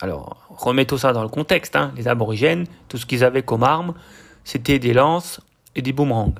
Alors, 0.00 0.46
remettons 0.50 0.98
ça 0.98 1.12
dans 1.12 1.22
le 1.22 1.28
contexte. 1.28 1.76
Hein. 1.76 1.92
Les 1.96 2.08
aborigènes, 2.08 2.66
tout 2.88 2.98
ce 2.98 3.06
qu'ils 3.06 3.24
avaient 3.24 3.42
comme 3.42 3.62
armes, 3.62 3.94
c'était 4.44 4.78
des 4.78 4.92
lances 4.92 5.40
et 5.74 5.82
des 5.82 5.92
boomerangs. 5.92 6.34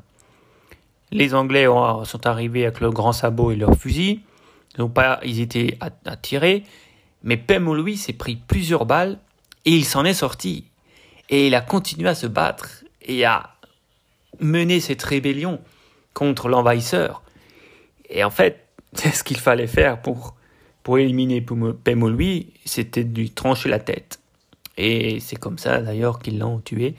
Les 1.11 1.35
Anglais 1.35 1.67
sont 2.05 2.27
arrivés 2.27 2.65
avec 2.65 2.81
leurs 2.81 2.93
grands 2.93 3.13
sabots 3.13 3.53
et 3.53 3.57
leurs 3.57 3.77
fusils. 3.77 4.21
Ils, 4.77 4.83
ont 4.83 4.89
pas, 4.89 5.21
ils 5.25 5.41
étaient 5.41 5.79
attirés. 6.05 6.65
Mais 7.23 7.37
Pem 7.37 7.73
lui 7.75 7.97
s'est 7.97 8.13
pris 8.13 8.37
plusieurs 8.37 8.87
balles 8.87 9.19
et 9.65 9.73
il 9.73 9.85
s'en 9.85 10.05
est 10.05 10.15
sorti. 10.15 10.65
Et 11.29 11.47
il 11.47 11.55
a 11.55 11.61
continué 11.61 12.09
à 12.09 12.15
se 12.15 12.27
battre 12.27 12.85
et 13.03 13.25
à 13.25 13.55
mener 14.41 14.81
cette 14.81 15.03
rébellion 15.03 15.61
contre 16.15 16.49
l'envahisseur. 16.49 17.23
Et 18.09 18.23
en 18.25 18.31
fait, 18.31 18.67
ce 18.95 19.23
qu'il 19.23 19.39
fallait 19.39 19.67
faire 19.67 20.01
pour, 20.01 20.35
pour 20.87 20.99
éliminer 20.99 21.41
Pemolui, 21.41 22.53
c'était 22.65 23.03
de 23.03 23.19
lui 23.19 23.31
trancher 23.31 23.69
la 23.69 23.81
tête. 23.81 24.21
Et 24.77 25.19
c'est 25.19 25.35
comme 25.35 25.59
ça 25.59 25.81
d'ailleurs 25.81 26.21
qu'ils 26.21 26.39
l'ont 26.39 26.61
tué, 26.61 26.95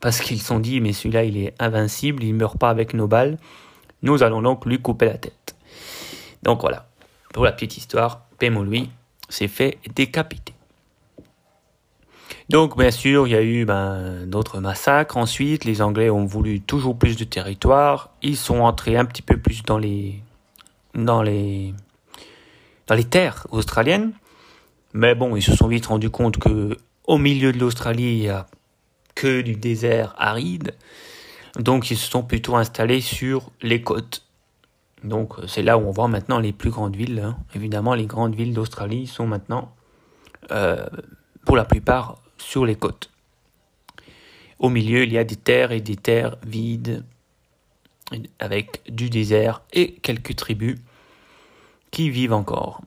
parce 0.00 0.20
qu'ils 0.20 0.40
se 0.40 0.46
sont 0.46 0.58
dit, 0.58 0.80
mais 0.80 0.92
celui-là, 0.92 1.22
il 1.22 1.36
est 1.36 1.54
invincible, 1.60 2.24
il 2.24 2.32
ne 2.32 2.38
meurt 2.38 2.58
pas 2.58 2.68
avec 2.68 2.94
nos 2.94 3.06
balles, 3.06 3.38
nous 4.02 4.24
allons 4.24 4.42
donc 4.42 4.66
lui 4.66 4.82
couper 4.82 5.06
la 5.06 5.18
tête. 5.18 5.54
Donc 6.42 6.62
voilà, 6.62 6.88
pour 7.32 7.44
la 7.44 7.52
petite 7.52 7.76
histoire, 7.76 8.26
Pemo 8.40 8.64
lui 8.64 8.90
s'est 9.28 9.46
fait 9.46 9.78
décapiter. 9.94 10.54
Donc 12.48 12.76
bien 12.76 12.90
sûr, 12.90 13.28
il 13.28 13.30
y 13.30 13.36
a 13.36 13.42
eu 13.42 13.64
ben, 13.64 14.26
d'autres 14.26 14.58
massacres. 14.58 15.16
Ensuite, 15.16 15.64
les 15.64 15.80
Anglais 15.80 16.10
ont 16.10 16.24
voulu 16.24 16.60
toujours 16.60 16.98
plus 16.98 17.16
de 17.16 17.22
territoire. 17.22 18.10
Ils 18.20 18.36
sont 18.36 18.62
entrés 18.62 18.96
un 18.96 19.04
petit 19.04 19.22
peu 19.22 19.36
plus 19.36 19.62
dans 19.62 19.78
les 19.78 20.24
dans 20.96 21.22
les 21.22 21.72
dans 22.88 22.94
les 22.94 23.04
terres 23.04 23.46
australiennes. 23.50 24.12
Mais 24.92 25.14
bon, 25.14 25.36
ils 25.36 25.42
se 25.42 25.54
sont 25.54 25.68
vite 25.68 25.86
rendus 25.86 26.10
compte 26.10 26.38
que 26.38 26.76
au 27.04 27.18
milieu 27.18 27.52
de 27.52 27.58
l'Australie, 27.58 28.16
il 28.16 28.22
y 28.24 28.28
a 28.28 28.46
que 29.14 29.40
du 29.42 29.54
désert 29.54 30.14
aride. 30.18 30.74
Donc 31.58 31.90
ils 31.90 31.96
se 31.96 32.10
sont 32.10 32.22
plutôt 32.22 32.56
installés 32.56 33.00
sur 33.00 33.50
les 33.62 33.82
côtes. 33.82 34.24
Donc 35.04 35.34
c'est 35.46 35.62
là 35.62 35.78
où 35.78 35.82
on 35.82 35.90
voit 35.90 36.08
maintenant 36.08 36.38
les 36.38 36.52
plus 36.52 36.70
grandes 36.70 36.96
villes. 36.96 37.20
Hein. 37.20 37.38
Évidemment, 37.54 37.94
les 37.94 38.06
grandes 38.06 38.34
villes 38.34 38.54
d'Australie 38.54 39.06
sont 39.06 39.26
maintenant, 39.26 39.74
euh, 40.50 40.86
pour 41.44 41.56
la 41.56 41.64
plupart, 41.64 42.20
sur 42.38 42.64
les 42.64 42.74
côtes. 42.74 43.10
Au 44.58 44.70
milieu, 44.70 45.04
il 45.04 45.12
y 45.12 45.18
a 45.18 45.24
des 45.24 45.36
terres 45.36 45.72
et 45.72 45.80
des 45.80 45.96
terres 45.96 46.36
vides, 46.44 47.04
avec 48.38 48.82
du 48.90 49.10
désert 49.10 49.62
et 49.72 49.92
quelques 49.94 50.34
tribus 50.34 50.78
qui 51.90 52.10
vivent 52.10 52.32
encore. 52.32 52.80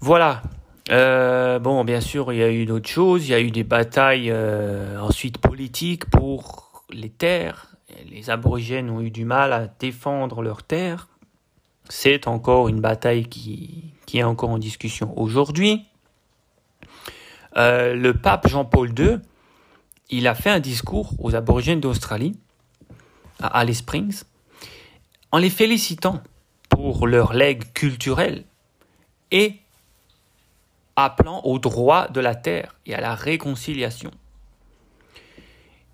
Voilà. 0.00 0.42
Euh, 0.90 1.58
bon, 1.58 1.84
bien 1.84 2.00
sûr, 2.00 2.32
il 2.32 2.38
y 2.38 2.42
a 2.42 2.50
eu 2.50 2.64
d'autres 2.64 2.88
choses. 2.88 3.28
Il 3.28 3.32
y 3.32 3.34
a 3.34 3.40
eu 3.40 3.50
des 3.50 3.64
batailles 3.64 4.30
euh, 4.30 5.00
ensuite 5.00 5.38
politiques 5.38 6.06
pour 6.06 6.84
les 6.90 7.10
terres. 7.10 7.66
Les 8.10 8.30
aborigènes 8.30 8.90
ont 8.90 9.00
eu 9.00 9.10
du 9.10 9.24
mal 9.24 9.52
à 9.52 9.66
défendre 9.66 10.42
leurs 10.42 10.62
terres. 10.62 11.08
C'est 11.88 12.28
encore 12.28 12.68
une 12.68 12.80
bataille 12.80 13.26
qui, 13.26 13.92
est 14.14 14.22
encore 14.22 14.50
en 14.50 14.58
discussion 14.58 15.18
aujourd'hui. 15.18 15.84
Euh, 17.56 17.94
le 17.94 18.14
pape 18.14 18.46
Jean-Paul 18.46 18.92
II, 18.98 19.18
il 20.10 20.28
a 20.28 20.34
fait 20.34 20.50
un 20.50 20.60
discours 20.60 21.12
aux 21.18 21.34
aborigènes 21.34 21.80
d'Australie, 21.80 22.38
à 23.40 23.58
Alice 23.58 23.78
Springs, 23.78 24.22
en 25.32 25.38
les 25.38 25.50
félicitant 25.50 26.22
pour 26.78 27.08
leur 27.08 27.32
legs 27.32 27.64
culturel 27.74 28.44
et 29.32 29.54
appelant 30.94 31.40
au 31.42 31.58
droit 31.58 32.06
de 32.06 32.20
la 32.20 32.36
terre 32.36 32.76
et 32.86 32.94
à 32.94 33.00
la 33.00 33.16
réconciliation. 33.16 34.12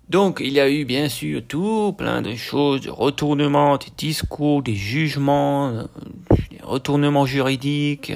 Donc 0.09 0.41
il 0.41 0.53
y 0.53 0.59
a 0.59 0.69
eu 0.69 0.85
bien 0.85 1.09
sûr 1.09 1.41
tout 1.47 1.91
plein 1.97 2.21
de 2.21 2.35
choses, 2.35 2.81
de 2.81 2.91
retournements, 2.91 3.77
des 3.77 3.89
discours, 3.97 4.61
des 4.61 4.75
jugements, 4.75 5.69
euh, 5.69 5.85
des 6.51 6.61
retournements 6.61 7.25
juridiques, 7.25 8.13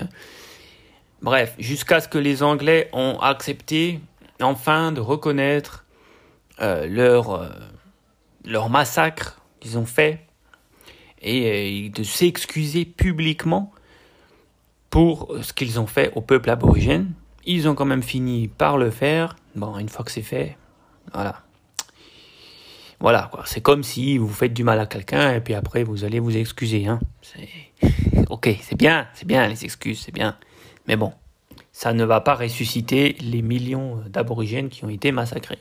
Bref, 1.24 1.56
jusqu'à 1.58 2.00
ce 2.02 2.08
que 2.08 2.20
les 2.20 2.44
Anglais 2.44 2.88
ont 2.94 3.18
accepté 3.20 4.00
enfin 4.42 4.92
de 4.92 5.02
reconnaître 5.02 5.86
euh, 6.62 6.86
leur, 6.86 7.32
euh, 7.32 7.50
leur 8.46 8.70
massacre 8.70 9.42
qu'ils 9.60 9.80
ont 9.80 9.88
fait 9.88 10.29
et 11.22 11.88
euh, 11.88 11.90
de 11.90 12.04
s'excuser 12.04 12.86
publiquement 12.86 13.72
pour 14.90 15.36
ce 15.42 15.54
qu'ils 15.54 15.80
ont 15.80 15.88
fait 15.88 16.12
au 16.16 16.22
peuple 16.22 16.50
aborigène. 16.50 17.12
Ils 17.46 17.68
ont 17.68 17.76
quand 17.76 17.86
même 17.86 18.04
fini 18.04 18.48
par 18.48 18.78
le 18.78 18.92
faire. 18.92 19.36
Bon, 19.56 19.78
une 19.78 19.90
fois 19.90 20.04
que 20.06 20.12
c'est 20.12 20.22
fait, 20.22 20.58
voilà. 21.14 21.44
Voilà, 23.00 23.30
quoi. 23.32 23.44
C'est 23.46 23.62
comme 23.62 23.84
si 23.84 24.18
vous 24.18 24.28
faites 24.28 24.54
du 24.54 24.64
mal 24.64 24.80
à 24.80 24.86
quelqu'un 24.86 25.34
et 25.34 25.40
puis 25.40 25.54
après 25.54 25.84
vous 25.84 26.04
allez 26.04 26.20
vous 26.20 26.36
excuser. 26.36 26.86
Hein. 26.88 27.00
ok, 28.30 28.50
c'est 28.62 28.76
bien, 28.78 29.08
c'est 29.14 29.26
bien 29.26 29.48
les 29.48 29.64
excuses, 29.64 30.02
c'est 30.02 30.14
bien. 30.14 30.38
Mais 30.88 30.98
bon, 30.98 31.14
ça 31.72 31.94
ne 31.94 32.04
va 32.04 32.20
pas 32.20 32.36
ressusciter 32.36 33.16
les 33.22 33.42
millions 33.42 34.04
d'aborigènes 34.08 34.70
qui 34.70 34.84
ont 34.84 34.90
été 34.90 35.12
massacrés. 35.12 35.60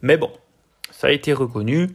Mais 0.00 0.16
bon, 0.16 0.30
ça 0.90 1.08
a 1.08 1.10
été 1.10 1.32
reconnu. 1.32 1.90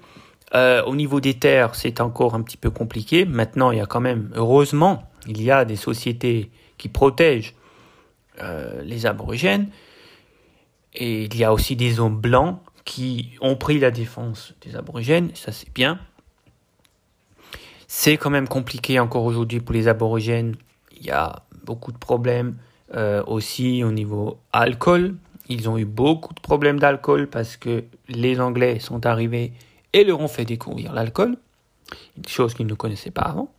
Euh, 0.56 0.84
au 0.84 0.96
niveau 0.96 1.20
des 1.20 1.36
terres, 1.36 1.76
c'est 1.76 2.02
encore 2.02 2.36
un 2.36 2.42
petit 2.42 2.58
peu 2.58 2.72
compliqué. 2.72 3.26
Maintenant, 3.26 3.72
il 3.72 3.78
y 3.78 3.82
a 3.82 3.86
quand 3.86 4.00
même, 4.00 4.32
heureusement, 4.36 5.04
il 5.28 5.42
y 5.42 5.52
a 5.52 5.66
des 5.66 5.76
sociétés 5.76 6.50
qui 6.78 6.90
protègent 6.90 7.56
euh, 8.42 8.82
les 8.84 9.06
aborigènes. 9.06 9.70
Et 10.96 11.26
il 11.26 11.38
y 11.38 11.44
a 11.44 11.54
aussi 11.54 11.76
des 11.76 12.00
hommes 12.00 12.18
blancs 12.18 12.60
qui 12.84 13.32
ont 13.42 13.56
pris 13.56 13.80
la 13.80 13.92
défense 13.92 14.56
des 14.62 14.76
aborigènes. 14.76 15.30
Ça, 15.36 15.52
c'est 15.52 15.72
bien. 15.74 16.00
C'est 17.88 18.18
quand 18.18 18.30
même 18.30 18.48
compliqué 18.48 19.00
encore 19.00 19.26
aujourd'hui 19.26 19.60
pour 19.60 19.74
les 19.74 19.88
aborigènes 19.88 20.56
il 21.00 21.06
y 21.06 21.12
a 21.12 21.44
beaucoup 21.64 21.92
de 21.92 21.98
problèmes 21.98 22.58
euh, 22.94 23.24
aussi 23.26 23.84
au 23.84 23.92
niveau 23.92 24.38
alcool. 24.52 25.16
Ils 25.48 25.70
ont 25.70 25.78
eu 25.78 25.86
beaucoup 25.86 26.34
de 26.34 26.40
problèmes 26.40 26.80
d'alcool 26.80 27.28
parce 27.28 27.58
que 27.58 27.84
les 28.08 28.40
Anglais 28.40 28.80
sont 28.80 29.06
arrivés 29.06 29.54
et 29.93 30.04
leur 30.04 30.19
ont 30.19 30.28
fait 30.28 30.45
découvrir 30.45 30.93
l'alcool, 30.93 31.38
une 32.17 32.28
chose 32.28 32.54
qu'ils 32.54 32.67
ne 32.67 32.73
connaissaient 32.73 33.12
pas 33.12 33.23
avant. 33.23 33.52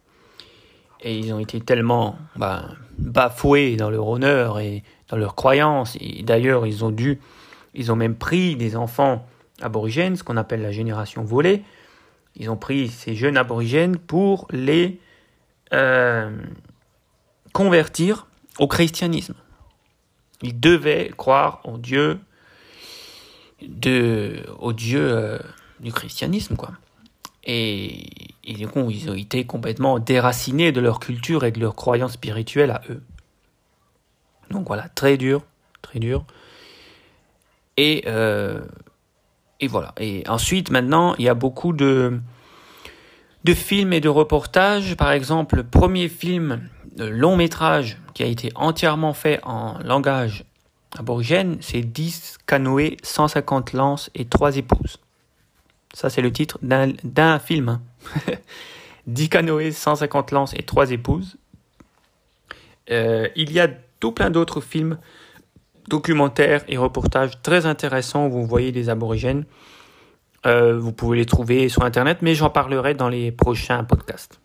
Et 1.02 1.18
ils 1.18 1.32
ont 1.32 1.38
été 1.38 1.60
tellement 1.60 2.16
ben, 2.36 2.76
bafoués 2.98 3.76
dans 3.76 3.90
leur 3.90 4.06
honneur 4.06 4.58
et 4.58 4.82
dans 5.08 5.16
leurs 5.16 5.34
croyances. 5.34 5.96
Et 6.00 6.22
d'ailleurs, 6.22 6.66
ils 6.66 6.84
ont 6.84 6.90
dû, 6.90 7.20
ils 7.74 7.90
ont 7.90 7.96
même 7.96 8.16
pris 8.16 8.54
des 8.56 8.76
enfants 8.76 9.26
aborigènes, 9.62 10.16
ce 10.16 10.22
qu'on 10.22 10.36
appelle 10.36 10.62
la 10.62 10.72
génération 10.72 11.24
volée. 11.24 11.62
Ils 12.36 12.50
ont 12.50 12.56
pris 12.56 12.88
ces 12.88 13.14
jeunes 13.14 13.36
aborigènes 13.36 13.96
pour 13.96 14.46
les 14.50 15.00
euh, 15.72 16.30
convertir 17.52 18.26
au 18.58 18.68
christianisme. 18.68 19.34
Ils 20.42 20.58
devaient 20.58 21.10
croire 21.16 21.60
au 21.64 21.78
Dieu, 21.78 22.18
de, 23.62 24.42
au 24.58 24.72
Dieu 24.72 25.00
euh, 25.02 25.38
du 25.80 25.92
christianisme, 25.92 26.56
quoi. 26.56 26.70
Et, 27.44 28.06
du 28.46 28.68
coup, 28.68 28.90
ils 28.90 29.08
ont 29.10 29.14
été 29.14 29.44
complètement 29.44 29.98
déracinés 29.98 30.72
de 30.72 30.80
leur 30.80 31.00
culture 31.00 31.44
et 31.44 31.52
de 31.52 31.60
leur 31.60 31.74
croyance 31.74 32.12
spirituelle 32.12 32.70
à 32.70 32.82
eux. 32.90 33.02
Donc 34.50 34.66
voilà, 34.66 34.88
très 34.88 35.16
dur, 35.16 35.42
très 35.80 36.00
dur. 36.00 36.24
Et, 37.76 38.04
euh, 38.06 38.60
et 39.60 39.68
voilà. 39.68 39.94
Et 39.98 40.24
ensuite, 40.28 40.70
maintenant, 40.70 41.14
il 41.18 41.24
y 41.24 41.28
a 41.28 41.34
beaucoup 41.34 41.72
de, 41.72 42.20
de 43.44 43.54
films 43.54 43.92
et 43.92 44.00
de 44.00 44.08
reportages. 44.08 44.96
Par 44.96 45.12
exemple, 45.12 45.56
le 45.56 45.64
premier 45.64 46.08
film 46.08 46.68
long 46.98 47.36
métrage 47.36 47.98
qui 48.14 48.22
a 48.22 48.26
été 48.26 48.50
entièrement 48.54 49.14
fait 49.14 49.40
en 49.44 49.78
langage 49.78 50.44
aborigène, 50.98 51.58
c'est 51.60 51.82
10 51.82 52.38
canoës, 52.46 52.96
150 53.02 53.72
lances 53.72 54.10
et 54.14 54.24
3 54.24 54.56
épouses. 54.56 54.98
Ça, 55.94 56.10
c'est 56.10 56.22
le 56.22 56.32
titre 56.32 56.58
d'un 56.62 57.38
film. 57.38 57.80
10 59.06 59.24
hein. 59.24 59.28
canoës, 59.28 59.72
150 59.72 60.30
lances 60.30 60.54
et 60.54 60.62
3 60.62 60.92
épouses. 60.92 61.36
Euh, 62.90 63.28
il 63.36 63.52
y 63.52 63.60
a 63.60 63.68
tout 63.98 64.12
plein 64.12 64.30
d'autres 64.30 64.60
films, 64.60 64.98
documentaires 65.88 66.64
et 66.68 66.76
reportages 66.76 67.40
très 67.42 67.66
intéressants 67.66 68.26
où 68.26 68.30
vous 68.30 68.46
voyez 68.46 68.72
des 68.72 68.88
aborigènes. 68.88 69.44
Euh, 70.46 70.78
vous 70.78 70.92
pouvez 70.92 71.18
les 71.18 71.26
trouver 71.26 71.68
sur 71.68 71.84
Internet, 71.84 72.18
mais 72.22 72.34
j'en 72.34 72.50
parlerai 72.50 72.94
dans 72.94 73.08
les 73.08 73.30
prochains 73.30 73.84
podcasts. 73.84 74.40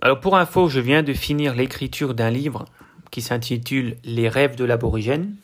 Alors 0.00 0.20
pour 0.20 0.36
info, 0.36 0.68
je 0.68 0.80
viens 0.80 1.02
de 1.02 1.12
finir 1.12 1.54
l'écriture 1.54 2.14
d'un 2.14 2.30
livre 2.30 2.64
qui 3.10 3.20
s'intitule 3.20 3.96
Les 4.04 4.28
rêves 4.28 4.56
de 4.56 4.64
l'aborigène, 4.64 5.34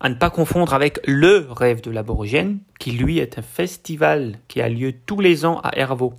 à 0.00 0.08
ne 0.08 0.14
pas 0.14 0.30
confondre 0.30 0.74
avec 0.74 1.00
Le 1.06 1.46
rêve 1.50 1.80
de 1.80 1.90
l'aborigène, 1.90 2.60
qui 2.78 2.92
lui 2.92 3.18
est 3.18 3.38
un 3.38 3.42
festival 3.42 4.38
qui 4.48 4.60
a 4.60 4.68
lieu 4.68 4.92
tous 5.06 5.20
les 5.20 5.44
ans 5.44 5.60
à 5.60 5.76
Hervaux. 5.76 6.14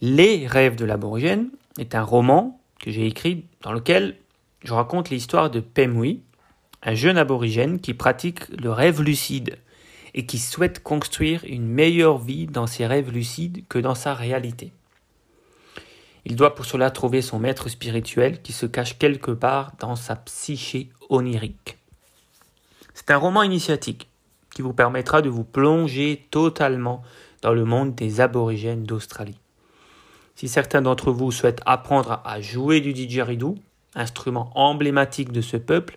Les 0.00 0.46
rêves 0.46 0.76
de 0.76 0.84
l'aborigène 0.84 1.50
est 1.78 1.94
un 1.94 2.02
roman 2.02 2.60
que 2.80 2.90
j'ai 2.90 3.06
écrit 3.06 3.44
dans 3.62 3.72
lequel 3.72 4.16
je 4.64 4.72
raconte 4.72 5.10
l'histoire 5.10 5.50
de 5.50 5.60
Pemui, 5.60 6.22
un 6.82 6.94
jeune 6.94 7.18
aborigène 7.18 7.80
qui 7.80 7.94
pratique 7.94 8.48
le 8.48 8.70
rêve 8.70 9.00
lucide 9.00 9.58
et 10.14 10.26
qui 10.26 10.38
souhaite 10.38 10.82
construire 10.82 11.44
une 11.44 11.66
meilleure 11.66 12.18
vie 12.18 12.46
dans 12.46 12.66
ses 12.66 12.86
rêves 12.86 13.12
lucides 13.12 13.64
que 13.68 13.78
dans 13.78 13.94
sa 13.94 14.14
réalité. 14.14 14.72
Il 16.24 16.36
doit 16.36 16.54
pour 16.54 16.64
cela 16.64 16.90
trouver 16.90 17.22
son 17.22 17.38
maître 17.38 17.68
spirituel 17.68 18.42
qui 18.42 18.52
se 18.52 18.66
cache 18.66 18.98
quelque 18.98 19.30
part 19.30 19.72
dans 19.78 19.96
sa 19.96 20.16
psyché 20.16 20.90
onirique. 21.08 21.78
C'est 22.94 23.10
un 23.10 23.16
roman 23.16 23.42
initiatique 23.42 24.08
qui 24.54 24.62
vous 24.62 24.72
permettra 24.72 25.22
de 25.22 25.28
vous 25.28 25.44
plonger 25.44 26.26
totalement 26.30 27.02
dans 27.40 27.52
le 27.52 27.64
monde 27.64 27.94
des 27.94 28.20
aborigènes 28.20 28.84
d'Australie. 28.84 29.38
Si 30.34 30.48
certains 30.48 30.82
d'entre 30.82 31.10
vous 31.10 31.30
souhaitent 31.30 31.62
apprendre 31.66 32.20
à 32.24 32.40
jouer 32.40 32.80
du 32.80 32.92
didgeridoo, 32.92 33.56
instrument 33.94 34.50
emblématique 34.54 35.32
de 35.32 35.40
ce 35.40 35.56
peuple, 35.56 35.96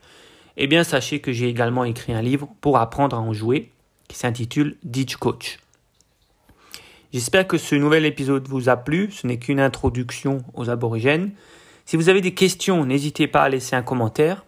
eh 0.57 0.67
bien 0.67 0.83
sachez 0.83 1.19
que 1.19 1.31
j'ai 1.31 1.49
également 1.49 1.83
écrit 1.83 2.13
un 2.13 2.21
livre 2.21 2.49
pour 2.61 2.77
apprendre 2.77 3.15
à 3.15 3.19
en 3.19 3.33
jouer 3.33 3.71
qui 4.07 4.17
s'intitule 4.17 4.77
Ditch 4.83 5.17
Coach. 5.17 5.59
J'espère 7.13 7.47
que 7.47 7.57
ce 7.57 7.75
nouvel 7.75 8.05
épisode 8.05 8.47
vous 8.47 8.67
a 8.67 8.75
plu. 8.75 9.09
Ce 9.11 9.25
n'est 9.25 9.39
qu'une 9.39 9.59
introduction 9.59 10.43
aux 10.53 10.69
aborigènes. 10.69 11.31
Si 11.85 11.95
vous 11.95 12.09
avez 12.09 12.21
des 12.21 12.33
questions, 12.33 12.85
n'hésitez 12.85 13.27
pas 13.27 13.43
à 13.43 13.49
laisser 13.49 13.75
un 13.75 13.83
commentaire. 13.83 14.43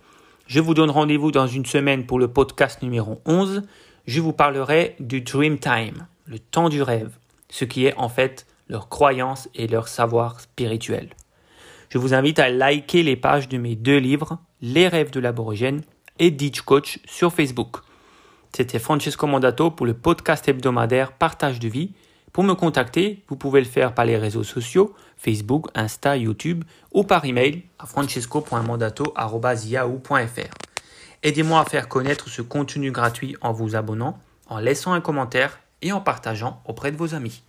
Je 0.48 0.62
vous 0.62 0.74
donne 0.74 0.90
rendez-vous 0.90 1.34
dans 1.34 1.46
une 1.46 1.66
semaine 1.66 2.06
pour 2.06 2.20
le 2.20 2.30
podcast 2.30 2.82
numéro 2.82 3.20
11. 3.26 3.64
Je 4.06 4.22
vous 4.22 4.32
parlerai 4.32 4.96
du 5.02 5.20
Dream 5.20 5.60
Time, 5.60 6.08
le 6.26 6.40
temps 6.40 6.70
du 6.70 6.82
rêve, 6.82 7.18
ce 7.50 7.66
qui 7.66 7.86
est 7.86 7.94
en 7.98 8.08
fait 8.08 8.48
leur 8.70 8.88
croyance 8.88 9.50
et 9.56 9.68
leur 9.68 9.90
savoir 9.90 10.40
spirituel. 10.40 11.10
Je 11.90 11.98
vous 11.98 12.14
invite 12.14 12.40
à 12.40 12.50
liker 12.50 13.04
les 13.04 13.18
pages 13.18 13.50
de 13.50 13.58
mes 13.58 13.76
deux 13.76 13.98
livres, 13.98 14.40
Les 14.62 14.88
rêves 14.88 15.12
de 15.12 15.20
l'aborigène 15.20 15.82
et 16.18 16.32
Ditch 16.32 16.62
Coach 16.62 17.00
sur 17.06 17.34
Facebook. 17.34 17.80
C'était 18.56 18.80
Francesco 18.80 19.28
Mandato 19.28 19.70
pour 19.70 19.86
le 19.86 19.96
podcast 19.96 20.48
hebdomadaire 20.48 21.12
Partage 21.12 21.60
de 21.60 21.68
vie. 21.68 21.92
Pour 22.38 22.44
me 22.44 22.54
contacter, 22.54 23.24
vous 23.30 23.36
pouvez 23.36 23.62
le 23.62 23.66
faire 23.66 23.96
par 23.96 24.06
les 24.06 24.16
réseaux 24.16 24.44
sociaux, 24.44 24.94
Facebook, 25.18 25.70
Insta, 25.74 26.18
YouTube 26.18 26.64
ou 26.92 27.04
par 27.04 27.26
email 27.26 27.64
à 27.80 27.88
francesco.mandato.yahoo.fr. 27.88 30.54
Aidez-moi 31.24 31.60
à 31.60 31.66
faire 31.66 31.90
connaître 31.90 32.30
ce 32.30 32.44
contenu 32.44 32.92
gratuit 32.92 33.36
en 33.42 33.54
vous 33.54 33.76
abonnant, 33.76 34.20
en 34.50 34.60
laissant 34.60 34.94
un 34.94 35.02
commentaire 35.02 35.58
et 35.82 35.92
en 35.92 36.00
partageant 36.00 36.62
auprès 36.66 36.92
de 36.92 36.98
vos 36.98 37.16
amis. 37.16 37.42